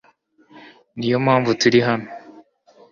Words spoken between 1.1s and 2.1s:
mpamvu turi hano